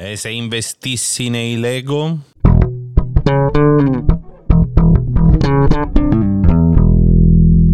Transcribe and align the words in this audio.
E 0.00 0.14
se 0.14 0.30
investissi 0.30 1.28
nei 1.28 1.58
Lego? 1.58 2.20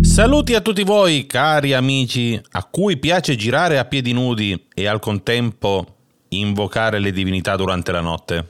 Saluti 0.01 0.55
a 0.55 0.63
tutti 0.63 0.85
voi, 0.85 1.27
cari 1.27 1.75
amici, 1.75 2.41
a 2.53 2.65
cui 2.65 2.97
piace 2.97 3.37
girare 3.37 3.79
a 3.79 3.85
piedi 3.85 4.13
nudi 4.13 4.69
e 4.73 4.87
al 4.87 5.01
contempo 5.01 5.97
invocare 6.29 6.99
le 6.99 7.13
divinità 7.13 7.57
durante 7.57 7.93
la 7.93 8.01
notte. 8.01 8.49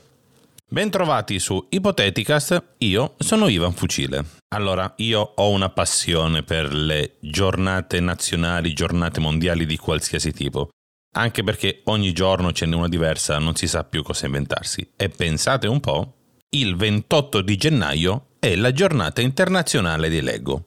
Bentrovati 0.69 1.37
su 1.37 1.67
Ipoteticast, 1.69 2.75
io 2.77 3.15
sono 3.17 3.49
Ivan 3.49 3.73
Fucile. 3.73 4.23
Allora, 4.55 4.93
io 4.97 5.33
ho 5.35 5.49
una 5.49 5.69
passione 5.69 6.43
per 6.43 6.73
le 6.73 7.15
giornate 7.19 7.99
nazionali, 7.99 8.73
giornate 8.73 9.19
mondiali 9.19 9.65
di 9.65 9.75
qualsiasi 9.75 10.31
tipo. 10.31 10.69
Anche 11.17 11.43
perché 11.43 11.81
ogni 11.85 12.11
giorno 12.11 12.51
ce 12.51 12.65
n'è 12.65 12.75
una 12.75 12.89
diversa, 12.89 13.39
non 13.39 13.55
si 13.55 13.67
sa 13.67 13.85
più 13.85 14.03
cosa 14.03 14.25
inventarsi. 14.25 14.91
E 14.97 15.07
pensate 15.07 15.67
un 15.67 15.79
po', 15.79 16.13
il 16.49 16.75
28 16.75 17.41
di 17.41 17.55
gennaio 17.55 18.27
è 18.39 18.55
la 18.55 18.73
giornata 18.73 19.21
internazionale 19.21 20.09
di 20.09 20.19
Lego. 20.19 20.63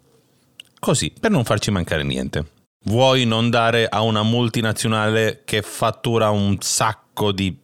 Così, 0.79 1.13
per 1.19 1.31
non 1.31 1.45
farci 1.45 1.71
mancare 1.71 2.03
niente. 2.03 2.53
Vuoi 2.85 3.27
non 3.27 3.51
dare 3.51 3.89
a 3.89 4.01
una 4.01 4.23
multinazionale 4.23 5.43
che 5.45 5.61
fattura 5.61 6.31
un 6.31 6.57
sacco 6.61 7.31
di 7.33 7.55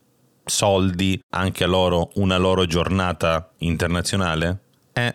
soldi 0.45 1.19
anche 1.31 1.65
a 1.65 1.69
loro 1.69 2.11
una 2.17 2.37
loro 2.37 2.67
giornata 2.67 3.51
internazionale? 3.59 4.61
Eh, 4.93 5.15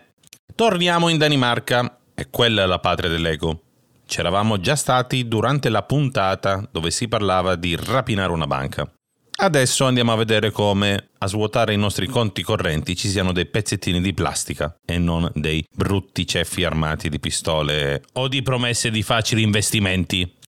torniamo 0.56 1.08
in 1.08 1.18
Danimarca. 1.18 1.98
E 2.14 2.28
quella 2.30 2.64
è 2.64 2.66
la 2.66 2.80
patria 2.80 3.08
dell'ego. 3.08 3.62
C'eravamo 4.10 4.58
già 4.58 4.74
stati 4.74 5.28
durante 5.28 5.68
la 5.68 5.84
puntata 5.84 6.68
dove 6.72 6.90
si 6.90 7.06
parlava 7.06 7.54
di 7.54 7.76
rapinare 7.76 8.32
una 8.32 8.48
banca. 8.48 8.92
Adesso 9.36 9.84
andiamo 9.84 10.10
a 10.10 10.16
vedere 10.16 10.50
come 10.50 11.10
a 11.16 11.28
svuotare 11.28 11.74
i 11.74 11.78
nostri 11.78 12.08
conti 12.08 12.42
correnti 12.42 12.96
ci 12.96 13.08
siano 13.08 13.30
dei 13.30 13.46
pezzettini 13.46 14.00
di 14.00 14.12
plastica 14.12 14.74
e 14.84 14.98
non 14.98 15.30
dei 15.36 15.64
brutti 15.72 16.26
ceffi 16.26 16.64
armati 16.64 17.08
di 17.08 17.20
pistole 17.20 18.02
o 18.14 18.26
di 18.26 18.42
promesse 18.42 18.90
di 18.90 19.04
facili 19.04 19.42
investimenti. 19.42 20.38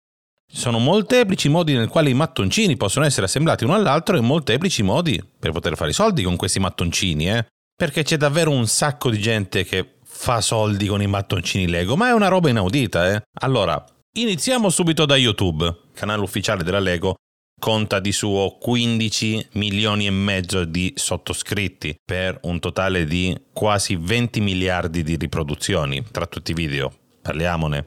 Sono 0.53 0.81
molteplici 0.81 1.49
modi 1.49 1.75
nel 1.75 1.89
quali 1.89 2.11
i 2.11 2.15
mattoncini 2.15 2.77
possono 2.77 3.05
essere 3.07 3.27
assemblati 3.27 3.63
uno 3.63 3.75
all'altro 3.75 4.17
e 4.17 4.21
molteplici 4.21 4.83
modi 4.83 5.23
per 5.39 5.53
poter 5.53 5.77
fare 5.77 5.91
i 5.91 5.95
soldi 5.95 6.25
con 6.25 6.35
questi 6.35 6.59
mattoncini, 6.59 7.31
eh? 7.31 7.47
Perché 7.77 8.03
c'è 8.03 8.17
davvero 8.17 8.51
un 8.51 8.67
sacco 8.67 9.09
di 9.09 9.21
gente 9.21 9.65
che 9.65 9.92
fa 10.15 10.41
soldi 10.41 10.87
con 10.87 11.03
i 11.03 11.07
mattoncini 11.07 11.67
Lego, 11.67 11.97
ma 11.97 12.09
è 12.09 12.13
una 12.13 12.29
roba 12.29 12.49
inaudita, 12.49 13.13
eh? 13.13 13.23
Allora, 13.41 13.83
iniziamo 14.13 14.69
subito 14.69 15.05
da 15.05 15.17
YouTube, 15.17 15.75
canale 15.95 16.23
ufficiale 16.23 16.63
della 16.63 16.79
Lego, 16.79 17.17
conta 17.59 17.99
di 17.99 18.13
suo 18.13 18.57
15 18.61 19.49
milioni 19.53 20.07
e 20.07 20.11
mezzo 20.11 20.65
di 20.65 20.93
sottoscritti 20.95 21.97
per 22.05 22.39
un 22.43 22.61
totale 22.61 23.05
di 23.05 23.37
quasi 23.53 23.97
20 23.97 24.41
miliardi 24.41 25.03
di 25.03 25.17
riproduzioni 25.17 26.05
tra 26.11 26.27
tutti 26.27 26.53
i 26.53 26.55
video. 26.55 26.93
Parliamone. 27.23 27.87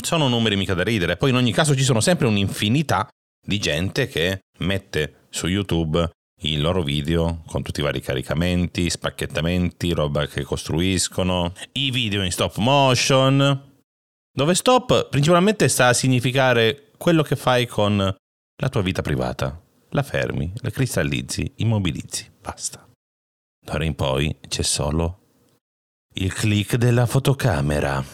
Sono 0.00 0.28
numeri 0.28 0.56
mica 0.56 0.74
da 0.74 0.84
ridere, 0.84 1.16
poi 1.16 1.30
in 1.30 1.36
ogni 1.36 1.52
caso 1.52 1.74
ci 1.74 1.82
sono 1.82 2.00
sempre 2.00 2.28
un'infinità 2.28 3.08
di 3.44 3.58
gente 3.58 4.06
che 4.06 4.40
mette 4.58 5.26
su 5.30 5.48
YouTube 5.48 6.08
i 6.40 6.56
loro 6.58 6.82
video 6.82 7.42
con 7.46 7.62
tutti 7.62 7.80
i 7.80 7.82
vari 7.82 8.00
caricamenti, 8.00 8.90
spacchettamenti, 8.90 9.92
roba 9.92 10.26
che 10.26 10.42
costruiscono, 10.42 11.52
i 11.72 11.90
video 11.90 12.22
in 12.22 12.30
stop 12.30 12.56
motion, 12.58 13.76
dove 14.32 14.54
stop 14.54 15.08
principalmente 15.08 15.68
sta 15.68 15.88
a 15.88 15.94
significare 15.94 16.90
quello 16.96 17.22
che 17.22 17.36
fai 17.36 17.66
con 17.66 17.96
la 17.96 18.68
tua 18.68 18.82
vita 18.82 19.02
privata. 19.02 19.60
La 19.90 20.02
fermi, 20.02 20.52
la 20.56 20.70
cristallizzi, 20.70 21.52
immobilizzi, 21.56 22.30
basta. 22.40 22.86
D'ora 23.64 23.84
in 23.84 23.94
poi 23.94 24.36
c'è 24.46 24.62
solo 24.62 25.20
il 26.14 26.32
click 26.32 26.76
della 26.76 27.06
fotocamera. 27.06 28.04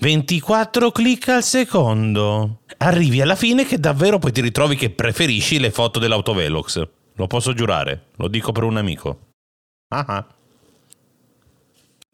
24 0.00 0.90
click 0.90 1.28
al 1.28 1.42
secondo. 1.42 2.62
Arrivi 2.78 3.20
alla 3.20 3.36
fine 3.36 3.64
che 3.64 3.78
davvero 3.78 4.18
poi 4.18 4.32
ti 4.32 4.40
ritrovi 4.40 4.76
che 4.76 4.90
preferisci 4.90 5.58
le 5.58 5.70
foto 5.70 5.98
dell'autovelox. 5.98 6.88
Lo 7.16 7.26
posso 7.26 7.52
giurare, 7.52 8.06
lo 8.16 8.28
dico 8.28 8.52
per 8.52 8.64
un 8.64 8.76
amico. 8.76 9.18
Ah 9.88 10.04
ah. 10.06 10.26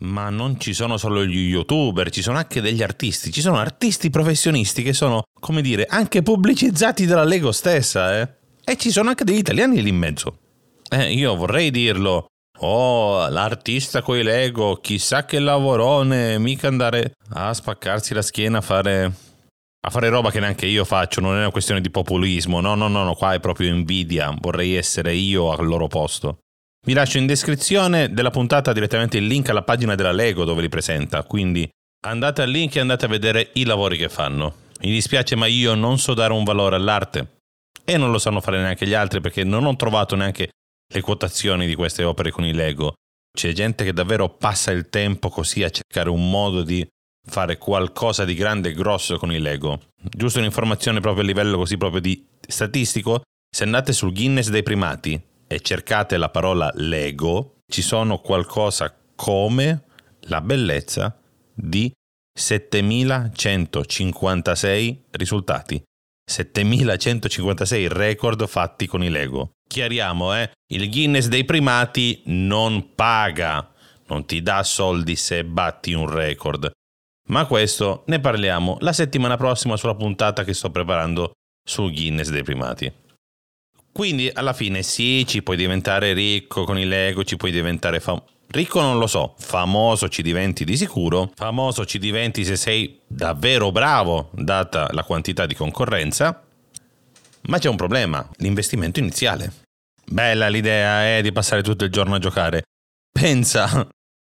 Ma 0.02 0.30
non 0.30 0.58
ci 0.58 0.72
sono 0.72 0.96
solo 0.96 1.24
gli 1.24 1.48
youtuber, 1.48 2.10
ci 2.10 2.22
sono 2.22 2.38
anche 2.38 2.60
degli 2.60 2.82
artisti, 2.82 3.30
ci 3.30 3.40
sono 3.40 3.58
artisti 3.58 4.08
professionisti 4.08 4.82
che 4.82 4.92
sono, 4.92 5.24
come 5.38 5.60
dire, 5.60 5.84
anche 5.86 6.22
pubblicizzati 6.22 7.04
dalla 7.04 7.24
Lego 7.24 7.52
stessa, 7.52 8.18
eh? 8.18 8.28
E 8.64 8.76
ci 8.76 8.90
sono 8.90 9.10
anche 9.10 9.24
degli 9.24 9.38
italiani 9.38 9.82
lì 9.82 9.90
in 9.90 9.96
mezzo. 9.96 10.38
Eh, 10.88 11.12
io 11.12 11.34
vorrei 11.34 11.70
dirlo. 11.70 12.26
Oh, 12.60 13.28
l'artista 13.28 14.02
coi 14.02 14.22
Lego, 14.22 14.76
chissà 14.76 15.24
che 15.24 15.38
lavorone, 15.38 16.38
mica 16.38 16.68
andare 16.68 17.12
a 17.30 17.54
spaccarsi 17.54 18.12
la 18.12 18.22
schiena 18.22 18.58
a 18.58 18.62
fare 18.62 19.12
a 19.82 19.90
fare 19.90 20.08
roba 20.08 20.30
che 20.30 20.40
neanche 20.40 20.66
io 20.66 20.84
faccio, 20.84 21.20
non 21.20 21.36
è 21.36 21.38
una 21.38 21.50
questione 21.50 21.80
di 21.80 21.90
populismo, 21.90 22.60
no, 22.60 22.74
no, 22.74 22.88
no, 22.88 23.04
no, 23.04 23.14
qua 23.14 23.34
è 23.34 23.40
proprio 23.40 23.72
invidia, 23.72 24.34
vorrei 24.38 24.74
essere 24.74 25.14
io 25.14 25.52
al 25.52 25.66
loro 25.66 25.86
posto. 25.86 26.38
Vi 26.86 26.92
lascio 26.92 27.18
in 27.18 27.26
descrizione 27.26 28.12
della 28.12 28.30
puntata 28.30 28.72
direttamente 28.72 29.18
il 29.18 29.26
link 29.26 29.48
alla 29.48 29.62
pagina 29.62 29.94
della 29.94 30.12
Lego 30.12 30.44
dove 30.44 30.62
li 30.62 30.68
presenta, 30.68 31.22
quindi 31.24 31.68
andate 32.06 32.42
al 32.42 32.50
link 32.50 32.76
e 32.76 32.80
andate 32.80 33.04
a 33.04 33.08
vedere 33.08 33.50
i 33.54 33.64
lavori 33.64 33.96
che 33.96 34.08
fanno. 34.08 34.54
Mi 34.80 34.90
dispiace 34.90 35.36
ma 35.36 35.46
io 35.46 35.74
non 35.74 35.98
so 35.98 36.14
dare 36.14 36.32
un 36.32 36.44
valore 36.44 36.76
all'arte 36.76 37.38
e 37.84 37.96
non 37.98 38.10
lo 38.10 38.18
sanno 38.18 38.40
fare 38.40 38.58
neanche 38.58 38.86
gli 38.86 38.94
altri 38.94 39.20
perché 39.20 39.44
non 39.44 39.66
ho 39.66 39.76
trovato 39.76 40.16
neanche 40.16 40.50
le 40.92 41.00
quotazioni 41.02 41.66
di 41.66 41.74
queste 41.74 42.02
opere 42.02 42.30
con 42.30 42.44
i 42.44 42.54
Lego. 42.54 42.94
C'è 43.32 43.52
gente 43.52 43.84
che 43.84 43.92
davvero 43.92 44.28
passa 44.28 44.70
il 44.70 44.88
tempo 44.88 45.28
così 45.28 45.62
a 45.62 45.70
cercare 45.70 46.08
un 46.08 46.30
modo 46.30 46.62
di 46.62 46.86
fare 47.30 47.56
qualcosa 47.56 48.26
di 48.26 48.34
grande 48.34 48.70
e 48.70 48.74
grosso 48.74 49.16
con 49.16 49.32
i 49.32 49.38
Lego. 49.38 49.80
Giusto 50.02 50.40
un'informazione 50.40 51.00
proprio 51.00 51.22
a 51.22 51.26
livello 51.26 51.56
così 51.56 51.78
proprio 51.78 52.00
di 52.00 52.26
statistico, 52.40 53.22
se 53.50 53.64
andate 53.64 53.92
sul 53.92 54.12
Guinness 54.12 54.50
dei 54.50 54.62
primati 54.62 55.20
e 55.46 55.60
cercate 55.60 56.16
la 56.16 56.28
parola 56.28 56.70
Lego, 56.74 57.56
ci 57.66 57.82
sono 57.82 58.18
qualcosa 58.18 58.94
come 59.14 59.84
la 60.22 60.40
bellezza 60.40 61.16
di 61.52 61.92
7156 62.32 65.04
risultati. 65.10 65.82
7156 66.30 67.88
record 67.88 68.46
fatti 68.46 68.86
con 68.86 69.02
i 69.02 69.10
Lego. 69.10 69.50
Chiariamo, 69.66 70.36
eh? 70.36 70.50
Il 70.72 70.88
Guinness 70.88 71.26
dei 71.26 71.44
primati 71.44 72.22
non 72.26 72.94
paga, 72.94 73.72
non 74.06 74.24
ti 74.26 74.40
dà 74.42 74.62
soldi 74.62 75.16
se 75.16 75.44
batti 75.44 75.92
un 75.92 76.08
record. 76.08 76.70
Ma 77.30 77.46
questo 77.46 78.02
ne 78.06 78.18
parliamo 78.18 78.76
la 78.80 78.92
settimana 78.92 79.36
prossima 79.36 79.76
sulla 79.76 79.94
puntata 79.94 80.42
che 80.42 80.52
sto 80.52 80.70
preparando 80.70 81.32
sul 81.62 81.92
Guinness 81.92 82.28
dei 82.28 82.42
primati. 82.42 82.92
Quindi 83.92 84.30
alla 84.32 84.52
fine 84.52 84.82
sì, 84.82 85.24
ci 85.26 85.42
puoi 85.42 85.56
diventare 85.56 86.12
ricco 86.12 86.64
con 86.64 86.78
i 86.78 86.84
Lego, 86.84 87.24
ci 87.24 87.36
puoi 87.36 87.52
diventare 87.52 88.00
famoso. 88.00 88.26
Ricco 88.48 88.80
non 88.80 88.98
lo 88.98 89.06
so, 89.06 89.34
famoso 89.38 90.08
ci 90.08 90.22
diventi 90.22 90.64
di 90.64 90.76
sicuro, 90.76 91.30
famoso 91.36 91.84
ci 91.84 92.00
diventi 92.00 92.44
se 92.44 92.56
sei 92.56 93.00
davvero 93.06 93.70
bravo, 93.70 94.30
data 94.32 94.88
la 94.90 95.04
quantità 95.04 95.46
di 95.46 95.54
concorrenza, 95.54 96.42
ma 97.42 97.58
c'è 97.58 97.68
un 97.68 97.76
problema, 97.76 98.28
l'investimento 98.38 98.98
iniziale. 98.98 99.52
Bella 100.04 100.48
l'idea 100.48 101.16
eh, 101.16 101.22
di 101.22 101.30
passare 101.30 101.62
tutto 101.62 101.84
il 101.84 101.92
giorno 101.92 102.16
a 102.16 102.18
giocare. 102.18 102.64
Pensa, 103.12 103.86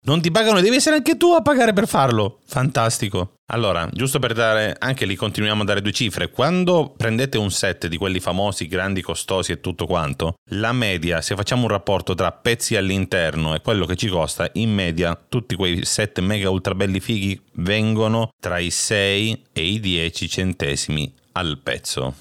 non 0.05 0.21
ti 0.21 0.31
pagano, 0.31 0.61
devi 0.61 0.75
essere 0.75 0.97
anche 0.97 1.17
tu 1.17 1.31
a 1.31 1.41
pagare 1.41 1.73
per 1.73 1.87
farlo. 1.87 2.39
Fantastico. 2.45 3.33
Allora, 3.47 3.87
giusto 3.91 4.17
per 4.17 4.33
dare, 4.33 4.75
anche 4.79 5.05
lì 5.05 5.15
continuiamo 5.15 5.61
a 5.61 5.65
dare 5.65 5.81
due 5.81 5.91
cifre. 5.91 6.31
Quando 6.31 6.93
prendete 6.95 7.37
un 7.37 7.51
set 7.51 7.87
di 7.87 7.97
quelli 7.97 8.19
famosi, 8.19 8.67
grandi, 8.67 9.01
costosi 9.01 9.51
e 9.51 9.61
tutto 9.61 9.85
quanto, 9.85 10.35
la 10.51 10.73
media, 10.73 11.21
se 11.21 11.35
facciamo 11.35 11.63
un 11.63 11.69
rapporto 11.69 12.15
tra 12.15 12.31
pezzi 12.31 12.75
all'interno 12.75 13.53
e 13.53 13.61
quello 13.61 13.85
che 13.85 13.95
ci 13.95 14.07
costa, 14.07 14.49
in 14.53 14.73
media 14.73 15.19
tutti 15.29 15.55
quei 15.55 15.85
set 15.85 16.19
mega 16.21 16.49
ultra 16.49 16.73
belli 16.73 16.99
fighi 16.99 17.39
vengono 17.53 18.29
tra 18.39 18.57
i 18.57 18.71
6 18.71 19.43
e 19.53 19.63
i 19.63 19.79
10 19.79 20.27
centesimi 20.27 21.13
al 21.33 21.59
pezzo. 21.61 22.13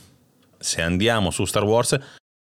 Se 0.59 0.83
andiamo 0.83 1.31
su 1.31 1.45
Star 1.45 1.65
Wars, 1.65 1.99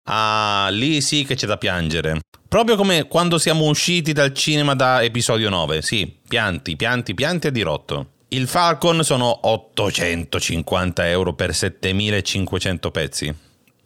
ah, 0.05 0.67
lì 0.71 1.01
sì 1.01 1.23
che 1.25 1.35
c'è 1.35 1.47
da 1.47 1.57
piangere. 1.57 2.19
Proprio 2.47 2.75
come 2.75 3.07
quando 3.07 3.37
siamo 3.37 3.65
usciti 3.65 4.13
dal 4.13 4.33
cinema 4.33 4.75
da 4.75 5.03
episodio 5.03 5.49
9. 5.49 5.81
Sì, 5.81 6.15
pianti, 6.27 6.75
pianti, 6.75 7.13
pianti 7.13 7.47
a 7.47 7.51
dirotto. 7.51 8.11
Il 8.29 8.47
Falcon 8.47 9.03
sono 9.03 9.47
850 9.47 11.09
euro 11.09 11.33
per 11.33 11.53
7500 11.53 12.91
pezzi. 12.91 13.35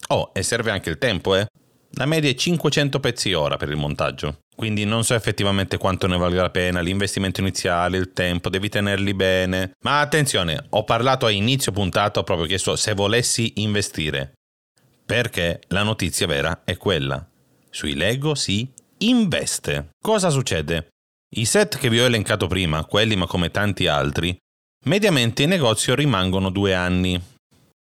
Oh, 0.09 0.31
e 0.33 0.43
serve 0.43 0.71
anche 0.71 0.89
il 0.89 0.97
tempo, 0.97 1.35
eh? 1.35 1.47
La 1.93 2.05
media 2.05 2.29
è 2.29 2.35
500 2.35 2.99
pezzi 2.99 3.33
ora 3.33 3.57
per 3.57 3.69
il 3.69 3.75
montaggio. 3.75 4.39
Quindi 4.55 4.85
non 4.85 5.03
so 5.03 5.15
effettivamente 5.15 5.77
quanto 5.77 6.05
ne 6.07 6.17
valga 6.17 6.43
la 6.43 6.49
pena, 6.49 6.81
l'investimento 6.81 7.39
iniziale, 7.39 7.97
il 7.97 8.13
tempo, 8.13 8.49
devi 8.49 8.69
tenerli 8.69 9.13
bene. 9.13 9.71
Ma 9.83 10.01
attenzione, 10.01 10.65
ho 10.69 10.83
parlato 10.83 11.25
a 11.25 11.31
inizio 11.31 11.71
puntata, 11.71 12.19
ho 12.19 12.23
proprio 12.23 12.47
chiesto 12.47 12.75
se 12.75 12.93
volessi 12.93 13.53
investire 13.57 14.33
Perché 15.09 15.61
la 15.69 15.81
notizia 15.81 16.27
vera 16.27 16.61
è 16.63 16.77
quella. 16.77 17.27
Sui 17.71 17.95
Lego 17.95 18.35
si 18.35 18.71
investe. 18.99 19.89
Cosa 19.99 20.29
succede? 20.29 20.89
I 21.35 21.45
set 21.45 21.79
che 21.79 21.89
vi 21.89 21.99
ho 21.99 22.05
elencato 22.05 22.45
prima, 22.45 22.85
quelli 22.85 23.15
ma 23.15 23.25
come 23.25 23.49
tanti 23.49 23.87
altri, 23.87 24.37
mediamente 24.85 25.41
in 25.41 25.49
negozio 25.49 25.95
rimangono 25.95 26.51
due 26.51 26.75
anni. 26.75 27.19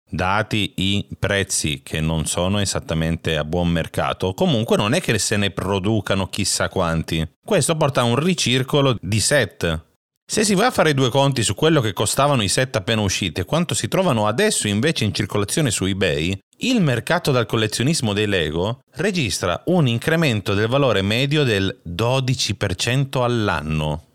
Dati 0.09 0.73
i 0.77 1.07
prezzi 1.19 1.83
che 1.83 2.01
non 2.01 2.25
sono 2.25 2.57
esattamente 2.59 3.37
a 3.37 3.43
buon 3.43 3.69
mercato, 3.69 4.33
comunque 4.33 4.75
non 4.75 4.93
è 4.93 4.99
che 4.99 5.19
se 5.19 5.37
ne 5.37 5.51
producano 5.51 6.25
chissà 6.25 6.69
quanti. 6.69 7.23
Questo 7.45 7.77
porta 7.77 8.01
a 8.01 8.05
un 8.05 8.15
ricircolo 8.15 8.97
di 8.99 9.19
set. 9.19 9.89
Se 10.31 10.45
si 10.45 10.55
va 10.55 10.67
a 10.67 10.71
fare 10.71 10.93
due 10.93 11.09
conti 11.09 11.43
su 11.43 11.55
quello 11.55 11.81
che 11.81 11.91
costavano 11.91 12.41
i 12.41 12.47
set 12.47 12.77
appena 12.77 13.01
usciti 13.01 13.41
e 13.41 13.43
quanto 13.43 13.73
si 13.73 13.89
trovano 13.89 14.27
adesso 14.27 14.69
invece 14.69 15.03
in 15.03 15.13
circolazione 15.13 15.71
su 15.71 15.83
eBay, 15.83 16.39
il 16.59 16.79
mercato 16.79 17.33
dal 17.33 17.45
collezionismo 17.45 18.13
dei 18.13 18.27
Lego 18.27 18.79
registra 18.91 19.61
un 19.65 19.89
incremento 19.89 20.53
del 20.53 20.69
valore 20.69 21.01
medio 21.01 21.43
del 21.43 21.81
12% 21.85 23.21
all'anno. 23.21 24.05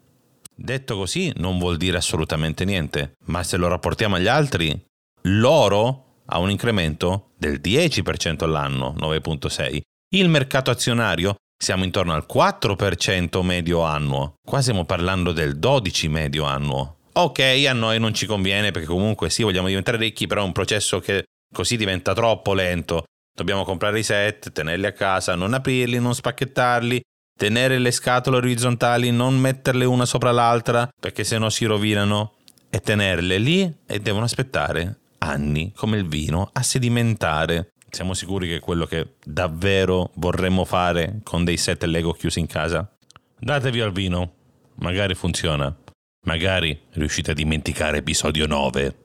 Detto 0.55 0.97
così 0.97 1.31
non 1.37 1.59
vuol 1.59 1.77
dire 1.77 1.99
assolutamente 1.99 2.65
niente, 2.65 3.17
ma 3.27 3.43
se 3.43 3.59
lo 3.59 3.69
rapportiamo 3.69 4.15
agli 4.15 4.27
altri, 4.27 4.75
l'oro 5.25 6.23
ha 6.25 6.39
un 6.39 6.49
incremento 6.49 7.33
del 7.37 7.61
10% 7.63 8.43
all'anno, 8.43 8.95
9.6. 8.99 9.81
Il 10.15 10.31
mercato 10.31 10.71
azionario 10.71 11.35
siamo 11.57 11.85
intorno 11.85 12.13
al 12.13 12.27
4% 12.31 13.43
medio 13.43 13.83
annuo. 13.83 14.35
Qua 14.45 14.61
stiamo 14.61 14.85
parlando 14.85 15.33
del 15.33 15.59
12 15.59 16.09
medio 16.09 16.45
annuo. 16.45 16.97
Ok, 17.13 17.41
a 17.69 17.73
noi 17.73 17.99
non 17.99 18.13
ci 18.13 18.27
conviene 18.27 18.71
perché 18.73 18.87
comunque 18.87 19.31
sì, 19.31 19.43
vogliamo 19.43 19.69
diventare 19.69 19.97
ricchi, 19.97 20.27
però 20.27 20.43
è 20.43 20.45
un 20.45 20.53
processo 20.53 21.01
che 21.01 21.25
così 21.53 21.77
diventa 21.77 22.13
troppo 22.13 22.53
lento. 22.53 23.05
Dobbiamo 23.35 23.65
comprare 23.65 23.99
i 23.99 24.03
set, 24.03 24.53
tenerli 24.53 24.87
a 24.87 24.93
casa, 24.93 25.35
non 25.35 25.55
aprirli, 25.55 25.99
non 25.99 26.15
spacchettarli, 26.15 27.01
tenere 27.39 27.79
le 27.79 27.91
scatole 27.91 28.37
orizzontali, 28.37 29.11
non 29.11 29.39
metterle 29.39 29.85
una 29.85 30.05
sopra 30.05 30.31
l'altra 30.31 30.89
perché 30.99 31.25
sennò 31.25 31.49
si 31.49 31.65
rovinano 31.65 32.35
e 32.71 32.81
tenerle 32.81 33.39
lì 33.39 33.75
e 33.87 34.01
devono 34.01 34.25
aspettare 34.25 34.99
anni 35.19 35.73
come 35.75 35.97
il 35.97 36.07
vino 36.07 36.51
a 36.53 36.63
sedimentare. 36.63 37.71
Siamo 37.97 38.13
sicuri 38.13 38.47
che 38.47 38.57
è 38.57 38.61
quello 38.61 38.85
che 38.85 39.15
davvero 39.25 40.11
vorremmo 40.17 40.67
fare 40.67 41.21
con 41.23 41.45
dei 41.45 41.57
set 41.57 41.83
Lego 41.85 42.13
chiusi 42.13 42.41
in 42.41 42.47
casa? 42.47 42.95
Datevi 43.39 43.81
al 43.81 43.91
vino, 43.91 44.35
magari 44.81 45.15
funziona. 45.15 45.75
Magari 46.27 46.79
riuscite 46.91 47.31
a 47.31 47.35
dimenticare 47.35 47.97
episodio 47.97 48.47
9. 48.47 48.97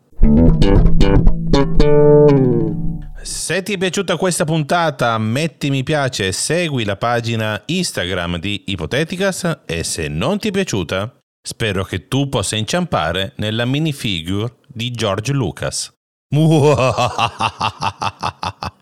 Se 3.22 3.64
ti 3.64 3.72
è 3.72 3.78
piaciuta 3.78 4.18
questa 4.18 4.44
puntata, 4.44 5.18
metti 5.18 5.70
mi 5.70 5.84
piace 5.84 6.28
e 6.28 6.34
segui 6.34 6.84
la 6.84 6.98
pagina 6.98 7.64
Instagram 7.66 8.40
di 8.40 8.64
Ipoteticas 8.66 9.62
e 9.66 9.86
se 9.86 10.10
non 10.10 10.38
ti 10.38 10.50
è 10.50 10.52
piaciuta, 10.52 11.18
spero 11.42 11.86
che 11.86 12.10
tu 12.10 12.28
possa 12.28 12.58
inciampare 12.58 13.32
nella 13.38 13.64
minifigure 13.64 14.56
di 14.68 14.92
George 14.92 15.32
Lucas. 15.32 15.94